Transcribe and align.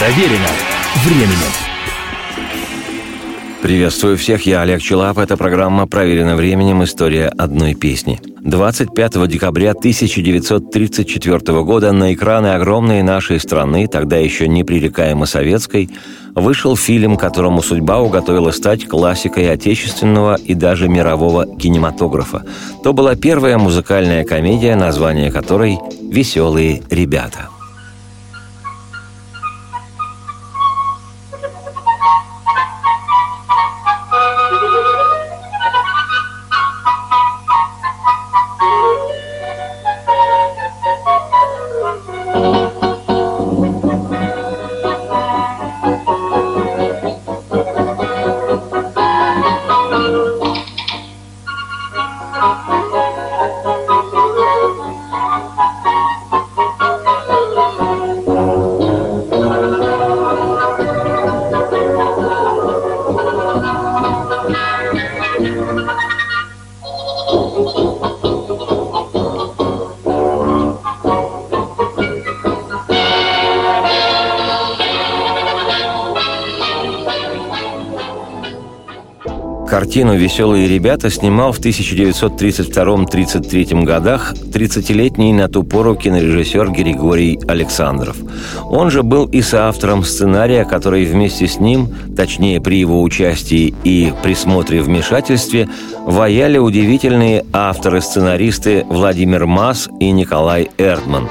Проверено 0.00 0.48
временем. 1.04 1.52
Приветствую 3.60 4.16
всех, 4.16 4.46
я 4.46 4.62
Олег 4.62 4.80
Челап. 4.80 5.18
Это 5.18 5.36
программа 5.36 5.86
«Проверено 5.86 6.36
временем. 6.36 6.82
История 6.82 7.26
одной 7.28 7.74
песни». 7.74 8.18
25 8.40 9.28
декабря 9.28 9.72
1934 9.72 11.62
года 11.64 11.92
на 11.92 12.14
экраны 12.14 12.54
огромной 12.54 13.02
нашей 13.02 13.38
страны, 13.38 13.88
тогда 13.88 14.16
еще 14.16 14.48
непререкаемо 14.48 15.26
советской, 15.26 15.90
вышел 16.34 16.78
фильм, 16.78 17.18
которому 17.18 17.60
судьба 17.60 18.00
уготовила 18.00 18.52
стать 18.52 18.88
классикой 18.88 19.52
отечественного 19.52 20.36
и 20.36 20.54
даже 20.54 20.88
мирового 20.88 21.44
кинематографа. 21.58 22.46
То 22.82 22.94
была 22.94 23.16
первая 23.16 23.58
музыкальная 23.58 24.24
комедия, 24.24 24.76
название 24.76 25.30
которой 25.30 25.78
«Веселые 26.00 26.82
ребята». 26.88 27.49
Картину 79.70 80.16
«Веселые 80.16 80.66
ребята» 80.66 81.10
снимал 81.10 81.52
в 81.52 81.60
1932-33 81.60 83.84
годах 83.84 84.34
30-летний 84.34 85.32
на 85.32 85.46
ту 85.46 85.62
пору 85.62 85.94
кинорежиссер 85.94 86.72
Григорий 86.72 87.38
Александров. 87.46 88.16
Он 88.64 88.90
же 88.90 89.04
был 89.04 89.26
и 89.26 89.42
соавтором 89.42 90.02
сценария, 90.02 90.64
который 90.64 91.04
вместе 91.04 91.46
с 91.46 91.60
ним, 91.60 91.86
точнее 92.16 92.60
при 92.60 92.80
его 92.80 93.00
участии 93.00 93.72
и 93.84 94.12
присмотре 94.24 94.82
вмешательстве, 94.82 95.68
ваяли 96.04 96.58
удивительные 96.58 97.44
авторы-сценаристы 97.52 98.84
Владимир 98.88 99.46
Мас 99.46 99.88
и 100.00 100.10
Николай 100.10 100.68
Эрдман. 100.78 101.28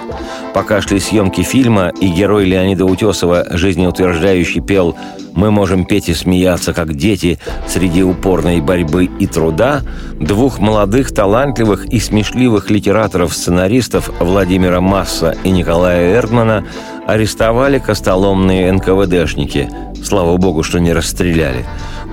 Пока 0.54 0.82
шли 0.82 1.00
съемки 1.00 1.42
фильма, 1.42 1.92
и 2.02 2.08
герой 2.08 2.46
Леонида 2.46 2.86
Утесова, 2.86 3.46
жизнеутверждающий, 3.52 4.62
пел 4.62 4.96
мы 5.34 5.52
можем 5.52 5.86
петь 5.86 6.10
и 6.10 6.14
смеяться, 6.14 6.74
как 6.74 6.96
дети, 6.96 7.40
среди 7.68 8.04
упорной 8.04 8.60
борьбы 8.60 9.06
и 9.06 9.28
труда, 9.28 9.82
двух 10.20 10.60
молодых, 10.60 11.14
талантливых 11.14 11.86
и 11.86 12.00
смешливых 12.00 12.70
литераторов-сценаристов 12.70 14.10
Владимира 14.20 14.82
Масса 14.82 15.36
и 15.44 15.52
Николая 15.52 16.16
Эрдмана 16.16 16.66
арестовали 17.06 17.80
костоломные 17.80 18.72
НКВДшники. 18.74 19.70
Слава 20.04 20.38
богу, 20.38 20.64
что 20.64 20.80
не 20.80 20.94
расстреляли. 20.94 21.66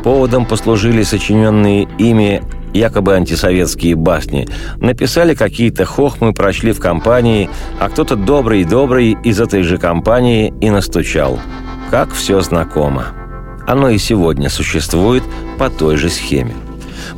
Поводом 0.05 0.47
послужили 0.47 1.03
сочиненные 1.03 1.89
ими 1.98 2.42
якобы 2.77 3.14
антисоветские 3.14 3.95
басни. 3.95 4.48
Написали 4.77 5.35
какие-то 5.35 5.85
хохмы, 5.85 6.33
прочли 6.33 6.73
в 6.73 6.81
компании, 6.81 7.48
а 7.81 7.89
кто-то 7.89 8.17
добрый-добрый 8.17 9.17
из 9.25 9.41
этой 9.41 9.63
же 9.63 9.79
компании 9.79 10.53
и 10.61 10.70
настучал– 10.70 11.39
как 11.91 12.13
все 12.13 12.41
знакомо. 12.41 13.07
Оно 13.67 13.89
и 13.89 13.98
сегодня 13.98 14.48
существует 14.48 15.23
по 15.59 15.70
той 15.70 15.97
же 15.97 16.09
схеме. 16.09 16.55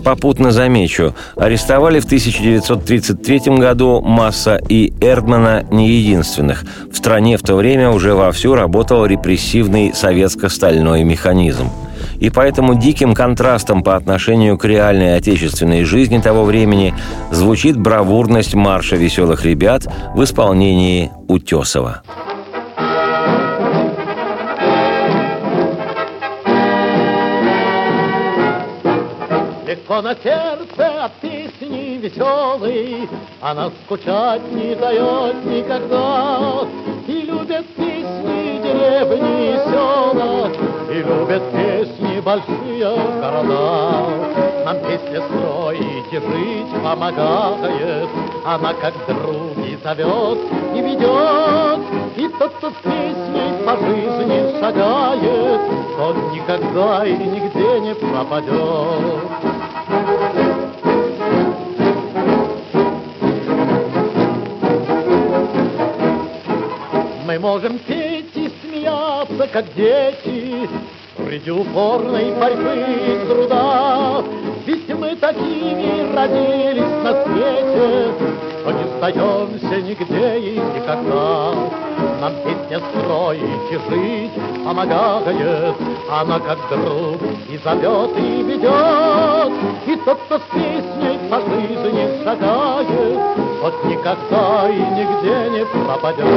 Попутно 0.05 0.53
замечу, 0.53 1.15
арестовали 1.37 2.01
в 2.01 2.05
1933 2.05 3.57
году 3.57 4.01
Масса 4.03 4.61
и 4.69 4.93
Эрдмана 5.01 5.65
не 5.71 5.91
единственных. 5.91 6.65
В 6.93 6.97
стране 6.97 7.37
в 7.37 7.43
то 7.43 7.57
время 7.57 7.91
уже 7.91 8.15
вовсю 8.15 8.55
работал 8.55 9.07
репрессивный 9.07 9.95
советско-стальной 9.95 11.05
механизм. 11.05 11.71
И 12.21 12.31
поэтому 12.31 12.75
диким 12.75 13.15
контрастом 13.15 13.83
по 13.83 13.95
отношению 13.95 14.59
к 14.59 14.65
реальной 14.65 15.17
отечественной 15.17 15.85
жизни 15.85 16.19
того 16.19 16.45
времени 16.45 16.95
звучит 17.31 17.77
бравурность 17.77 18.55
марша 18.55 18.97
веселых 18.97 19.45
ребят 19.45 19.87
в 20.15 20.23
исполнении 20.25 21.11
Утесова. 21.29 22.03
Легко 29.67 30.03
на 30.03 30.15
сердце 30.15 31.05
от 31.05 31.13
песни 31.21 31.99
веселой, 31.99 33.09
Она 33.41 33.71
скучать 33.85 34.43
не 34.53 34.75
дает 34.75 35.45
никогда. 35.45 36.67
И 37.07 37.13
любят 37.13 37.67
песни 37.77 38.63
деревни 38.63 39.53
и 39.53 39.71
села, 39.71 40.51
И 40.91 41.03
любят 41.03 41.43
песни 41.53 42.19
большие 42.21 42.97
города. 43.21 44.09
Нам 44.65 44.79
песня 44.81 45.23
строить 45.23 46.13
и 46.13 46.17
жить 46.17 46.83
помогает, 46.83 48.09
Она 48.47 48.73
как 48.73 48.95
друг 49.07 49.67
и 49.67 49.77
зовет, 49.85 50.39
и 50.75 50.81
ведет. 50.81 51.81
И 52.17 52.29
тот, 52.39 52.55
кто 52.55 52.71
с 52.71 52.75
песней 52.83 53.67
по 53.67 53.77
жизни 53.77 54.61
шагает, 54.61 55.61
Тот 55.99 56.17
никогда 56.33 57.07
и 57.07 57.13
нигде 57.13 57.81
не 57.81 57.95
пропадет. 57.95 59.29
Мы 67.27 67.39
можем 67.39 67.79
петь 67.81 68.08
смеяться, 69.39 69.47
как 69.53 69.65
дети, 69.75 70.69
Среди 71.17 71.51
упорной 71.51 72.31
борьбы 72.31 72.77
и 72.77 73.27
труда. 73.27 74.23
Ведь 74.65 74.89
мы 74.95 75.17
такими 75.17 76.15
родились 76.15 77.03
на 77.03 77.25
свете, 77.25 78.13
Что 78.61 78.71
не 78.73 78.85
сдаемся 78.97 79.77
нигде 79.83 80.39
и 80.39 80.61
никогда. 80.61 81.55
Нам 82.21 82.33
песня 82.45 82.81
строить 82.91 83.71
и 83.71 83.75
жить 83.91 84.37
помогает, 84.65 85.75
Она 86.09 86.39
как 86.39 86.59
друг 86.71 87.21
и 87.51 87.59
зовет, 87.65 88.17
и 88.17 88.43
ведет. 88.45 89.53
И 89.87 89.97
тот, 90.05 90.19
кто 90.27 90.39
с 90.39 90.43
песней 90.53 91.19
по 91.29 91.41
жизни 91.41 92.23
шагает, 92.23 93.19
Тот 93.61 93.85
никогда 93.87 94.69
и 94.69 94.79
нигде 94.79 95.51
не 95.51 95.65
пропадет. 95.85 96.29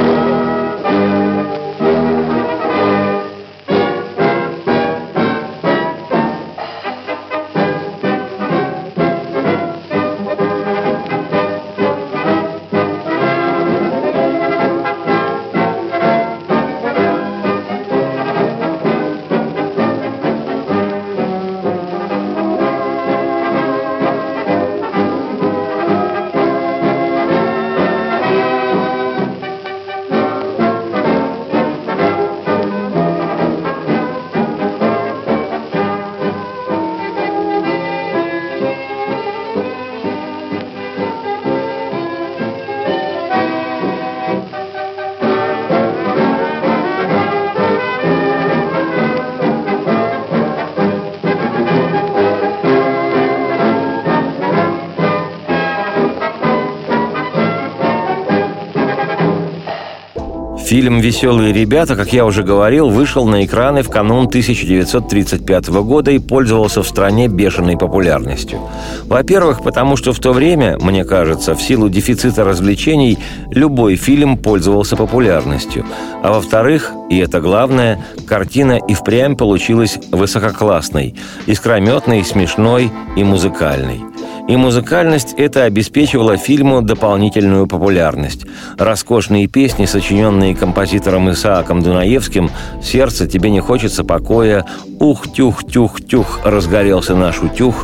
Фильм 60.72 61.00
«Веселые 61.00 61.52
ребята», 61.52 61.96
как 61.96 62.14
я 62.14 62.24
уже 62.24 62.42
говорил, 62.42 62.88
вышел 62.88 63.26
на 63.26 63.44
экраны 63.44 63.82
в 63.82 63.90
канун 63.90 64.24
1935 64.28 65.68
года 65.68 66.10
и 66.12 66.18
пользовался 66.18 66.82
в 66.82 66.88
стране 66.88 67.28
бешеной 67.28 67.76
популярностью. 67.76 68.58
Во-первых, 69.04 69.62
потому 69.62 69.98
что 69.98 70.14
в 70.14 70.18
то 70.18 70.32
время, 70.32 70.78
мне 70.80 71.04
кажется, 71.04 71.54
в 71.54 71.60
силу 71.60 71.90
дефицита 71.90 72.42
развлечений, 72.42 73.18
любой 73.50 73.96
фильм 73.96 74.38
пользовался 74.38 74.96
популярностью. 74.96 75.84
А 76.22 76.32
во-вторых, 76.32 76.94
и 77.12 77.18
это 77.18 77.42
главное, 77.42 78.02
картина 78.26 78.78
и 78.78 78.94
впрямь 78.94 79.36
получилась 79.36 79.98
высококлассной, 80.10 81.14
искрометной, 81.44 82.24
смешной 82.24 82.90
и 83.18 83.22
музыкальной. 83.22 84.00
И 84.48 84.56
музыкальность 84.56 85.34
это 85.36 85.64
обеспечивала 85.64 86.38
фильму 86.38 86.80
дополнительную 86.80 87.66
популярность. 87.66 88.46
Роскошные 88.78 89.46
песни, 89.46 89.84
сочиненные 89.84 90.56
композитором 90.56 91.30
Исааком 91.30 91.82
Дунаевским 91.82 92.50
«Сердце 92.82 93.26
тебе 93.26 93.50
не 93.50 93.60
хочется 93.60 94.04
покоя», 94.04 94.64
«Ух-тюх-тюх-тюх, 94.98 96.40
разгорелся 96.44 97.14
наш 97.14 97.42
утюг», 97.42 97.74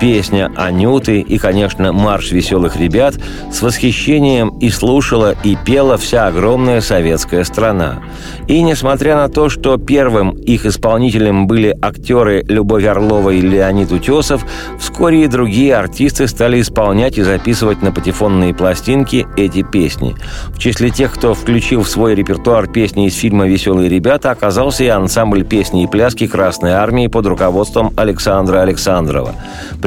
песня 0.00 0.50
Анюты 0.56 1.20
и, 1.20 1.38
конечно, 1.38 1.92
марш 1.92 2.32
веселых 2.32 2.76
ребят 2.76 3.14
с 3.52 3.62
восхищением 3.62 4.50
и 4.58 4.70
слушала, 4.70 5.34
и 5.44 5.56
пела 5.56 5.96
вся 5.96 6.26
огромная 6.26 6.80
советская 6.80 7.44
страна. 7.44 8.02
И 8.46 8.62
несмотря 8.62 9.16
на 9.16 9.28
то, 9.28 9.48
что 9.48 9.76
первым 9.76 10.30
их 10.30 10.66
исполнителем 10.66 11.46
были 11.46 11.76
актеры 11.80 12.44
Любовь 12.48 12.84
Орлова 12.84 13.30
и 13.30 13.40
Леонид 13.40 13.92
Утесов, 13.92 14.44
вскоре 14.78 15.24
и 15.24 15.26
другие 15.26 15.76
артисты 15.76 16.26
стали 16.28 16.60
исполнять 16.60 17.18
и 17.18 17.22
записывать 17.22 17.82
на 17.82 17.92
патефонные 17.92 18.54
пластинки 18.54 19.26
эти 19.36 19.62
песни. 19.62 20.14
В 20.48 20.58
числе 20.58 20.90
тех, 20.90 21.12
кто 21.12 21.34
включил 21.34 21.82
в 21.82 21.88
свой 21.88 22.14
репертуар 22.14 22.66
песни 22.68 23.06
из 23.06 23.14
фильма 23.14 23.46
«Веселые 23.46 23.88
ребята», 23.88 24.30
оказался 24.30 24.84
и 24.84 24.88
ансамбль 24.88 25.44
песни 25.44 25.84
и 25.84 25.86
пляски 25.86 26.26
Красной 26.26 26.72
Армии 26.72 27.06
под 27.06 27.26
руководством 27.26 27.92
Александра 27.96 28.62
Александрова. 28.62 29.34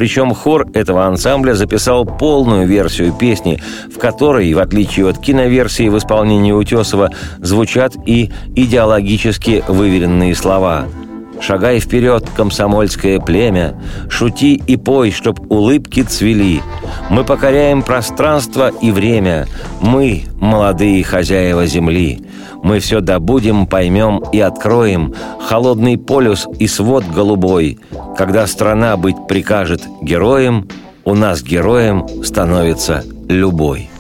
Причем 0.02 0.34
хор 0.34 0.66
этого 0.74 1.06
ансамбля 1.06 1.54
записал 1.54 2.06
полную 2.06 2.66
версию 2.66 3.14
песни, 3.14 3.62
в 3.96 4.00
которой, 4.00 4.52
в 4.52 4.58
отличие 4.58 5.08
от 5.08 5.20
киноверсии 5.20 5.90
в 5.90 5.98
исполнении 6.00 6.52
Утесова, 6.52 7.12
звучат 7.38 7.94
и 8.08 8.32
идеологически 8.56 9.64
выверенные 9.68 10.34
слова– 10.34 10.88
Шагай 11.42 11.80
вперед, 11.80 12.30
комсомольское 12.36 13.20
племя, 13.20 13.76
Шути 14.10 14.54
и 14.56 14.78
пой, 14.78 15.12
чтоб 15.12 15.40
улыбки 15.52 16.02
цвели. 16.04 16.62
Мы 17.10 17.24
покоряем 17.24 17.82
пространство 17.82 18.70
и 18.70 18.92
время, 18.92 19.48
Мы— 19.82 20.24
молодые 20.40 21.04
хозяева 21.04 21.66
земли. 21.66 22.22
Мы 22.64 22.80
все 22.80 23.02
добудем, 23.02 23.66
поймем 23.66 24.24
и 24.32 24.40
откроем 24.40 25.16
Холодный 25.48 25.98
полюс 25.98 26.48
и 26.60 26.68
свод 26.68 27.04
голубой. 27.06 27.80
Когда 28.16 28.46
страна 28.46 28.96
быть 28.96 29.28
прикажет 29.28 29.82
героем, 30.02 30.68
У 31.04 31.16
нас 31.16 31.42
героем 31.42 32.24
становится 32.24 33.04
любой. 33.28 33.91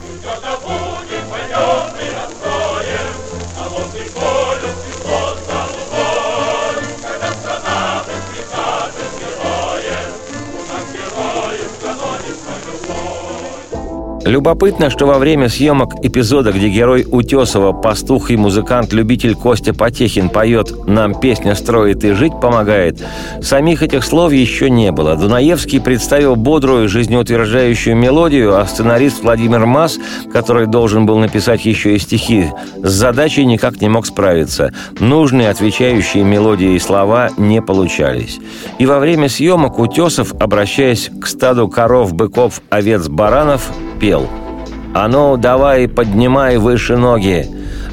Любопытно, 14.31 14.89
что 14.89 15.07
во 15.07 15.19
время 15.19 15.49
съемок 15.49 16.05
эпизода, 16.05 16.53
где 16.53 16.69
герой 16.69 17.05
Утесова, 17.05 17.73
пастух 17.73 18.31
и 18.31 18.37
музыкант-любитель 18.37 19.35
Костя 19.35 19.73
Потехин 19.73 20.29
поет 20.29 20.87
«Нам 20.87 21.19
песня 21.19 21.53
строит 21.53 22.05
и 22.05 22.13
жить 22.13 22.39
помогает», 22.39 23.05
самих 23.41 23.83
этих 23.83 24.05
слов 24.05 24.31
еще 24.31 24.69
не 24.69 24.93
было. 24.93 25.17
Дунаевский 25.17 25.81
представил 25.81 26.37
бодрую, 26.37 26.87
жизнеутверждающую 26.87 27.93
мелодию, 27.93 28.57
а 28.57 28.65
сценарист 28.65 29.21
Владимир 29.21 29.65
Мас, 29.65 29.99
который 30.31 30.65
должен 30.65 31.05
был 31.05 31.19
написать 31.19 31.65
еще 31.65 31.93
и 31.95 31.99
стихи, 31.99 32.51
с 32.81 32.89
задачей 32.89 33.43
никак 33.43 33.81
не 33.81 33.89
мог 33.89 34.05
справиться. 34.05 34.71
Нужные, 35.01 35.49
отвечающие 35.49 36.23
мелодии 36.23 36.75
и 36.75 36.79
слова 36.79 37.31
не 37.35 37.61
получались. 37.61 38.39
И 38.79 38.85
во 38.85 38.99
время 38.99 39.27
съемок 39.27 39.77
Утесов, 39.77 40.33
обращаясь 40.39 41.09
к 41.19 41.27
стаду 41.27 41.67
коров, 41.67 42.13
быков, 42.13 42.61
овец, 42.69 43.09
баранов, 43.09 43.69
пел. 43.99 44.20
«А 44.93 45.07
ну, 45.07 45.37
давай, 45.37 45.87
поднимай 45.87 46.57
выше 46.57 46.97
ноги! 46.97 47.47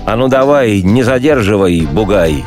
А 0.07 0.17
ну, 0.17 0.29
давай, 0.29 0.83
не 0.83 1.03
задерживай, 1.03 1.87
бугай!» 1.93 2.45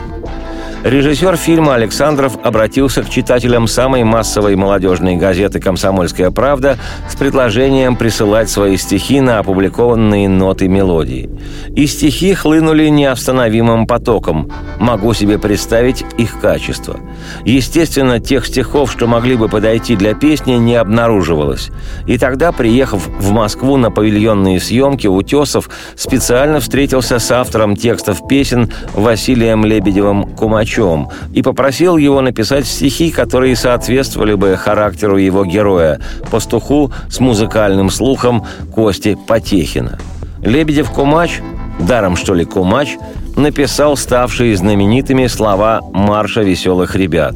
Режиссер 0.84 1.38
фильма 1.38 1.76
Александров 1.76 2.40
обратился 2.44 3.04
к 3.04 3.10
читателям 3.10 3.68
самой 3.68 4.04
массовой 4.04 4.56
молодежной 4.56 5.16
газеты 5.16 5.60
«Комсомольская 5.60 6.32
правда» 6.32 6.76
с 7.08 7.16
предложением 7.16 7.96
присылать 7.96 8.50
свои 8.50 8.78
стихи 8.78 9.22
на 9.22 9.38
опубликованные 9.38 10.28
ноты 10.28 10.68
мелодии. 10.68 11.30
И 11.76 11.86
стихи 11.86 12.34
хлынули 12.34 12.88
неостановимым 12.88 13.86
потоком. 13.86 14.52
Могу 14.80 15.14
себе 15.14 15.38
представить 15.38 16.04
их 16.18 16.40
качество. 16.42 17.00
Естественно, 17.46 18.20
тех 18.20 18.48
стихов, 18.48 18.92
что 18.92 19.06
могли 19.06 19.36
бы 19.36 19.50
подойти 19.50 19.96
для 19.96 20.16
песни, 20.16 20.54
не 20.54 20.78
обнаруживалось. 20.78 21.70
И 22.08 22.18
тогда, 22.18 22.52
приехав 22.52 23.06
в 23.06 23.30
Москву 23.30 23.78
на 23.78 23.92
павильонные 23.92 24.60
съемки, 24.60 25.06
Утесов 25.06 25.70
специально 25.96 26.60
встретился 26.60 27.20
с 27.20 27.30
автором 27.30 27.76
текстов 27.76 28.28
песен 28.28 28.72
Василием 28.96 29.64
Лебедевым 29.64 30.24
Кумачевым 30.24 30.71
врачом 30.72 31.10
и 31.34 31.42
попросил 31.42 31.98
его 31.98 32.22
написать 32.22 32.66
стихи, 32.66 33.12
которые 33.12 33.56
соответствовали 33.56 34.34
бы 34.36 34.56
характеру 34.58 35.18
его 35.18 35.46
героя, 35.46 36.00
пастуху 36.30 36.92
с 37.10 37.20
музыкальным 37.20 37.90
слухом 37.90 38.46
Кости 38.74 39.18
Потехина. 39.28 40.00
Лебедев 40.44 40.92
Кумач, 40.92 41.40
даром 41.86 42.16
что 42.16 42.34
ли 42.34 42.46
Кумач, 42.46 42.98
написал 43.36 43.98
ставшие 43.98 44.56
знаменитыми 44.56 45.28
слова 45.28 45.82
«Марша 45.94 46.42
веселых 46.42 46.96
ребят». 46.96 47.36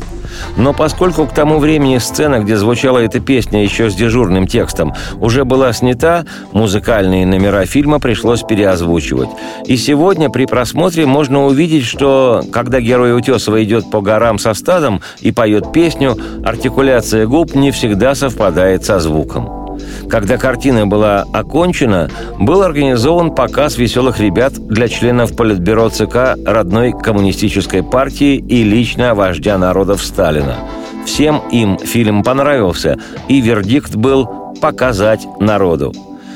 Но 0.58 0.74
поскольку 0.74 1.26
к 1.26 1.34
тому 1.34 1.60
времени 1.60 1.98
сцена, 1.98 2.40
где 2.40 2.58
звучала 2.58 3.00
эта 3.00 3.20
песня 3.20 3.64
еще 3.64 3.90
с 3.90 3.96
дежурным 3.96 4.48
текстом, 4.48 4.94
уже 5.20 5.46
была 5.46 5.72
снята, 5.74 6.26
музыкальные 6.52 7.26
номера 7.26 7.66
фильма 7.66 8.00
пришлось 8.00 8.42
переозвучивать. 8.42 9.30
И 9.66 9.78
сегодня 9.78 10.30
при 10.30 10.46
просмотре 10.46 11.06
можно 11.06 11.46
увидеть, 11.46 11.86
что 11.86 12.44
когда 12.52 12.82
герой 12.82 13.18
Утесова 13.18 13.64
идет 13.64 13.90
по 13.90 14.02
горам 14.02 14.40
со 14.40 14.54
стадом 14.54 15.02
и 15.22 15.32
поет 15.32 15.72
песню, 15.72 16.18
артикуляция 16.44 17.28
губ 17.28 17.56
не 17.56 17.72
всегда 17.72 18.16
совпадает 18.16 18.84
со 18.84 19.00
звуком. 19.00 19.65
Когда 20.10 20.38
картина 20.38 20.86
была 20.88 21.26
окончена, 21.34 22.10
был 22.40 22.62
организован 22.62 23.34
показ 23.34 23.78
веселых 23.78 24.20
ребят 24.20 24.54
для 24.54 24.88
членов 24.88 25.36
Политбюро 25.36 25.90
ЦК 25.90 26.38
родной 26.46 26.94
коммунистической 26.94 27.84
партии 27.84 28.36
и 28.36 28.64
лично 28.64 29.16
вождя 29.16 29.58
народов 29.58 30.04
Сталина. 30.04 30.58
Всем 31.06 31.42
им 31.52 31.78
фильм 31.78 32.24
понравился, 32.24 32.98
и 33.28 33.42
вердикт 33.42 33.96
был 33.96 34.28
«показать 34.62 35.28
народу». 35.40 35.94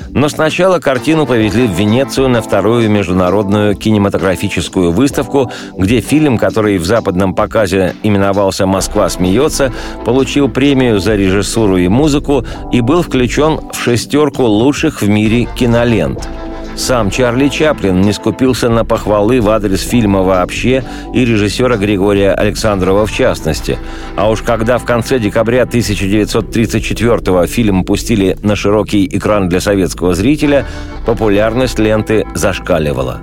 Но 0.10 0.30
сначала 0.30 0.80
картину 0.80 1.26
повезли 1.26 1.68
в 1.68 1.72
Венецию 1.72 2.30
на 2.30 2.42
вторую 2.42 2.90
международную 2.90 3.76
кинематографическую 3.76 4.92
выставку, 4.92 5.52
где 5.78 6.02
фильм, 6.02 6.38
который 6.38 6.78
в 6.78 6.86
западном 6.86 7.36
показе 7.36 7.96
именовался 8.04 8.66
«Москва 8.66 9.10
смеется», 9.10 9.72
получил 10.06 10.50
премию 10.50 11.00
за 11.00 11.16
режиссуру 11.16 11.78
и 11.78 11.88
музыку 11.88 12.46
и 12.72 12.82
был 12.82 13.04
включен 13.04 13.60
в 13.72 13.82
шестерку 13.82 14.44
лучших 14.44 15.02
в 15.02 15.10
мире 15.10 15.48
кинолент– 15.56 16.28
сам 16.80 17.12
Чарли 17.12 17.50
Чаплин 17.50 18.02
не 18.02 18.14
скупился 18.14 18.70
на 18.70 18.86
похвалы 18.86 19.42
в 19.42 19.50
адрес 19.50 19.82
фильма 19.82 20.24
вообще 20.24 20.84
и 21.14 21.26
режиссера 21.26 21.76
Григория 21.78 22.32
Александрова 22.32 23.06
в 23.06 23.12
частности. 23.12 23.78
А 24.16 24.30
уж 24.30 24.42
когда 24.42 24.78
в 24.78 24.86
конце 24.86 25.20
декабря 25.20 25.64
1934-го 25.64 27.46
фильм 27.48 27.84
пустили 27.84 28.38
на 28.42 28.56
широкий 28.56 29.08
экран 29.08 29.50
для 29.50 29.60
советского 29.60 30.14
зрителя, 30.14 30.66
популярность 31.06 31.80
ленты 31.80 32.26
зашкаливала. 32.34 33.22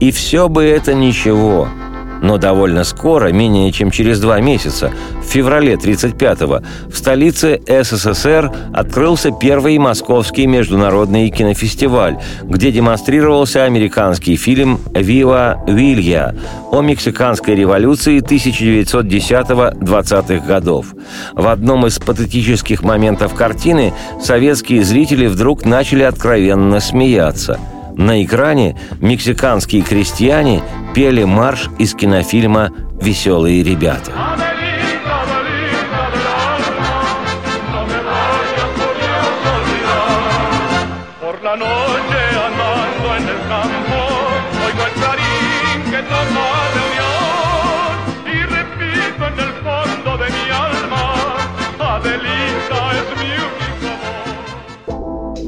И 0.00 0.10
все 0.10 0.48
бы 0.48 0.64
это 0.64 0.94
ничего– 0.94 1.68
но 2.22 2.38
довольно 2.38 2.84
скоро, 2.84 3.32
менее 3.32 3.72
чем 3.72 3.90
через 3.90 4.20
два 4.20 4.40
месяца, 4.40 4.92
в 5.22 5.24
феврале 5.24 5.74
1935-го, 5.74 6.62
в 6.90 6.96
столице 6.96 7.60
СССР 7.66 8.50
открылся 8.72 9.30
первый 9.30 9.76
московский 9.78 10.46
международный 10.46 11.28
кинофестиваль, 11.30 12.18
где 12.42 12.72
демонстрировался 12.72 13.64
американский 13.64 14.36
фильм 14.36 14.80
«Вива 14.94 15.62
Вилья» 15.66 16.34
о 16.70 16.82
мексиканской 16.82 17.54
революции 17.54 18.20
1910-20-х 18.20 20.46
годов. 20.46 20.88
В 21.34 21.48
одном 21.48 21.86
из 21.86 21.98
патетических 21.98 22.82
моментов 22.82 23.32
картины 23.34 23.94
советские 24.20 24.84
зрители 24.84 25.26
вдруг 25.26 25.64
начали 25.64 26.02
откровенно 26.02 26.80
смеяться– 26.80 27.58
На 27.98 28.24
экране 28.24 28.76
мексиканские 29.00 29.82
крестьяне 29.82 30.62
пели 30.94 31.24
марш 31.24 31.68
из 31.78 31.94
кинофильма 31.94 32.70
«Веселые 33.02 33.64
ребята». 33.64 34.47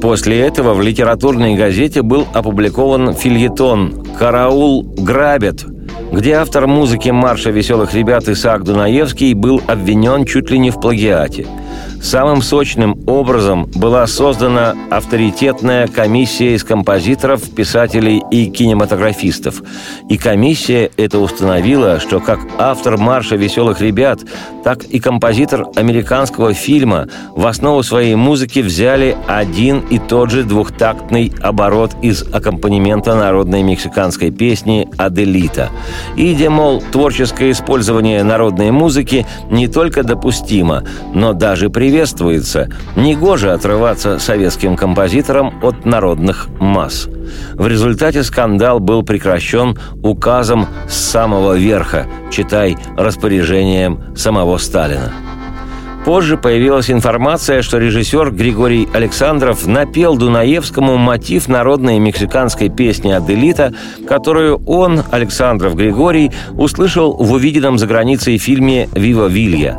После 0.01 0.39
этого 0.39 0.73
в 0.73 0.81
литературной 0.81 1.55
газете 1.55 2.01
был 2.01 2.27
опубликован 2.33 3.13
фильетон 3.13 4.03
«Караул 4.17 4.83
грабят», 4.83 5.63
где 6.11 6.33
автор 6.33 6.67
музыки 6.67 7.09
марша 7.09 7.51
«Веселых 7.51 7.93
ребят» 7.93 8.27
Исаак 8.27 8.63
Дунаевский 8.63 9.33
был 9.33 9.61
обвинен 9.67 10.25
чуть 10.25 10.49
ли 10.49 10.57
не 10.57 10.71
в 10.71 10.79
плагиате– 10.81 11.45
Самым 12.01 12.41
сочным 12.41 12.97
образом 13.05 13.67
была 13.75 14.07
создана 14.07 14.73
авторитетная 14.89 15.87
комиссия 15.87 16.55
из 16.55 16.63
композиторов, 16.63 17.47
писателей 17.51 18.23
и 18.31 18.47
кинематографистов. 18.47 19.61
И 20.09 20.17
комиссия 20.17 20.89
это 20.97 21.19
установила, 21.19 21.99
что 21.99 22.19
как 22.19 22.39
автор 22.57 22.97
«Марша 22.97 23.35
веселых 23.35 23.81
ребят», 23.81 24.19
так 24.63 24.83
и 24.83 24.99
композитор 24.99 25.67
американского 25.75 26.53
фильма 26.53 27.07
в 27.35 27.45
основу 27.45 27.83
своей 27.83 28.15
музыки 28.15 28.59
взяли 28.59 29.15
один 29.27 29.79
и 29.89 29.99
тот 29.99 30.31
же 30.31 30.43
двухтактный 30.43 31.31
оборот 31.39 31.91
из 32.01 32.23
аккомпанемента 32.23 33.15
народной 33.15 33.61
мексиканской 33.61 34.31
песни 34.31 34.89
«Аделита». 34.97 35.69
И, 36.15 36.33
где, 36.33 36.49
мол, 36.49 36.81
творческое 36.91 37.51
использование 37.51 38.23
народной 38.23 38.71
музыки 38.71 39.27
не 39.51 39.67
только 39.67 40.03
допустимо, 40.03 40.83
но 41.13 41.33
даже 41.33 41.69
при 41.69 41.90
приветствуется. 41.91 42.69
Негоже 42.95 43.51
отрываться 43.51 44.17
советским 44.17 44.77
композиторам 44.77 45.61
от 45.61 45.83
народных 45.83 46.47
масс. 46.57 47.09
В 47.55 47.67
результате 47.67 48.23
скандал 48.23 48.79
был 48.79 49.03
прекращен 49.03 49.77
указом 50.01 50.67
с 50.87 50.95
самого 50.95 51.57
верха, 51.57 52.07
читай, 52.31 52.77
распоряжением 52.95 54.15
самого 54.15 54.57
Сталина. 54.57 55.11
Позже 56.05 56.37
появилась 56.37 56.89
информация, 56.89 57.61
что 57.61 57.77
режиссер 57.77 58.31
Григорий 58.31 58.87
Александров 58.93 59.67
напел 59.67 60.15
Дунаевскому 60.15 60.95
мотив 60.95 61.49
народной 61.49 61.99
мексиканской 61.99 62.69
песни 62.69 63.11
«Аделита», 63.11 63.73
которую 64.07 64.63
он, 64.65 65.03
Александров 65.11 65.75
Григорий, 65.75 66.31
услышал 66.53 67.17
в 67.17 67.33
увиденном 67.33 67.77
за 67.77 67.85
границей 67.85 68.37
фильме 68.37 68.87
«Вива 68.93 69.27
Вилья». 69.27 69.77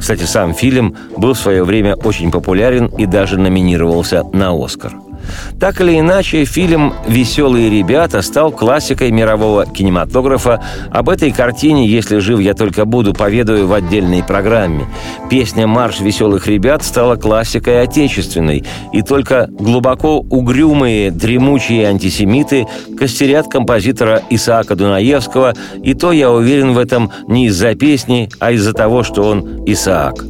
Кстати, 0.00 0.24
сам 0.24 0.54
фильм 0.54 0.96
был 1.18 1.34
в 1.34 1.38
свое 1.38 1.62
время 1.62 1.94
очень 1.94 2.30
популярен 2.30 2.86
и 2.86 3.04
даже 3.04 3.38
номинировался 3.38 4.24
на 4.32 4.52
«Оскар». 4.52 5.09
Так 5.58 5.80
или 5.80 5.98
иначе, 5.98 6.44
фильм 6.44 6.94
«Веселые 7.06 7.70
ребята» 7.70 8.22
стал 8.22 8.50
классикой 8.50 9.10
мирового 9.10 9.66
кинематографа. 9.66 10.62
Об 10.90 11.08
этой 11.08 11.30
картине 11.30 11.86
«Если 11.86 12.18
жив 12.18 12.40
я 12.40 12.54
только 12.54 12.84
буду» 12.84 13.12
поведаю 13.12 13.66
в 13.66 13.72
отдельной 13.72 14.22
программе. 14.22 14.86
Песня 15.28 15.66
«Марш 15.66 16.00
веселых 16.00 16.46
ребят» 16.46 16.82
стала 16.82 17.16
классикой 17.16 17.82
отечественной, 17.82 18.64
и 18.92 19.02
только 19.02 19.48
глубоко 19.50 20.20
угрюмые, 20.20 21.10
дремучие 21.10 21.86
антисемиты 21.86 22.66
костерят 22.98 23.48
композитора 23.48 24.22
Исаака 24.30 24.76
Дунаевского, 24.76 25.54
и 25.82 25.94
то, 25.94 26.12
я 26.12 26.30
уверен 26.30 26.72
в 26.72 26.78
этом, 26.78 27.10
не 27.28 27.46
из-за 27.46 27.74
песни, 27.74 28.28
а 28.38 28.52
из-за 28.52 28.72
того, 28.72 29.02
что 29.02 29.22
он 29.22 29.64
Исаак. 29.66 30.29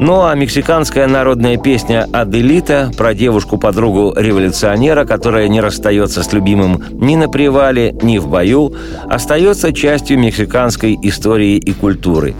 Ну 0.00 0.24
а 0.24 0.34
мексиканская 0.34 1.06
народная 1.06 1.56
песня 1.56 2.06
«Аделита» 2.12 2.90
про 2.96 3.14
девушку-подругу 3.14 4.14
революционера, 4.16 5.04
которая 5.04 5.48
не 5.48 5.60
расстается 5.60 6.22
с 6.22 6.32
любимым 6.32 6.82
ни 6.92 7.16
на 7.16 7.28
привале, 7.28 7.92
ни 8.02 8.18
в 8.18 8.28
бою, 8.28 8.72
остается 9.08 9.72
частью 9.72 10.18
мексиканской 10.18 10.98
истории 11.02 11.56
и 11.56 11.72
культуры. 11.72 12.34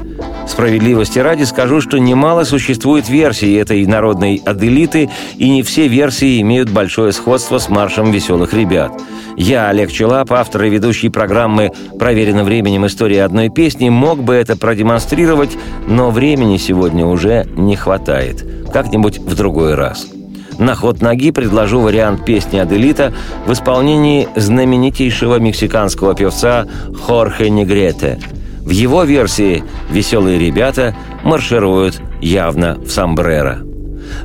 Справедливости 0.46 1.18
ради 1.18 1.44
скажу, 1.44 1.80
что 1.80 1.98
немало 1.98 2.44
существует 2.44 3.08
версий 3.08 3.54
этой 3.54 3.84
народной 3.86 4.40
«Аделиты», 4.44 5.10
и 5.36 5.48
не 5.48 5.62
все 5.62 5.88
версии 5.88 6.40
имеют 6.40 6.70
большое 6.70 7.12
сходство 7.12 7.58
с 7.58 7.68
маршем 7.68 8.10
веселых 8.10 8.52
ребят– 8.54 8.92
я, 9.40 9.68
Олег 9.68 9.92
Челап, 9.92 10.32
автор 10.32 10.64
и 10.64 10.68
ведущий 10.68 11.10
программы 11.10 11.70
«Проверено 11.96 12.42
временем. 12.42 12.84
История 12.86 13.22
одной 13.22 13.50
песни», 13.50 13.88
мог 13.88 14.20
бы 14.20 14.34
это 14.34 14.56
продемонстрировать, 14.56 15.56
но 15.86 16.10
времени 16.10 16.56
сегодня 16.56 17.06
уже 17.06 17.17
не 17.56 17.76
хватает. 17.76 18.44
Как-нибудь 18.72 19.18
в 19.18 19.34
другой 19.34 19.74
раз. 19.74 20.06
На 20.58 20.74
ход 20.74 21.00
ноги 21.00 21.30
предложу 21.30 21.80
вариант 21.80 22.24
песни 22.24 22.58
Аделита 22.58 23.12
в 23.46 23.52
исполнении 23.52 24.28
знаменитейшего 24.34 25.38
мексиканского 25.38 26.14
певца 26.14 26.66
Хорхе 27.06 27.48
Негрете. 27.48 28.18
В 28.60 28.70
его 28.70 29.04
версии 29.04 29.64
«Веселые 29.90 30.38
ребята» 30.38 30.94
маршируют 31.22 32.00
явно 32.20 32.74
в 32.74 32.90
сомбреро. 32.90 33.60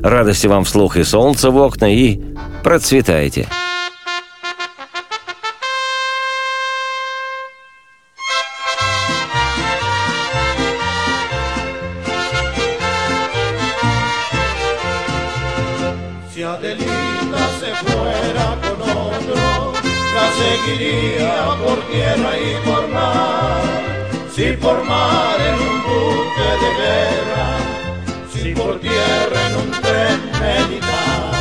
Радости 0.00 0.46
вам 0.46 0.64
вслух 0.64 0.96
и 0.96 1.04
солнца 1.04 1.50
в 1.50 1.56
окна, 1.56 1.92
и 1.92 2.20
процветайте! 2.62 3.46
Seguiría 20.64 21.46
por 21.62 21.80
tierra 21.88 22.38
y 22.38 22.66
por 22.66 22.88
mar, 22.88 23.62
si 24.34 24.52
por 24.52 24.84
mar 24.84 25.36
en 25.40 25.54
un 25.54 25.82
buque 25.82 26.48
de 26.62 26.70
guerra, 26.82 27.46
si 28.32 28.54
por 28.54 28.80
tierra 28.80 29.46
en 29.48 29.56
un 29.56 29.70
tren 29.82 30.20
militar. 30.32 31.33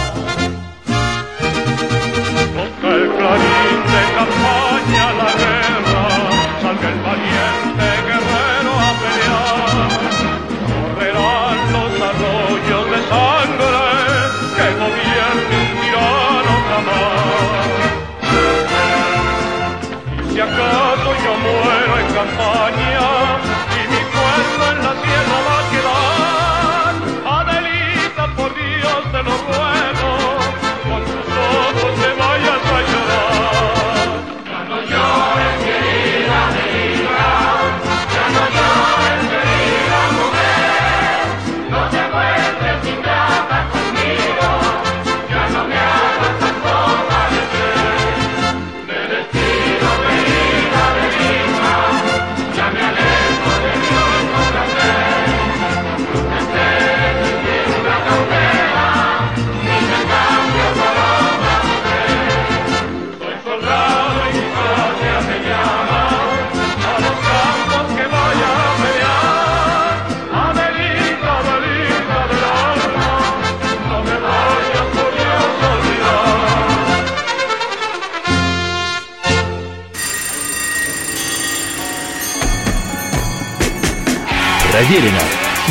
Проверено 84.84 85.22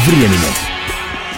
временем. 0.06 0.71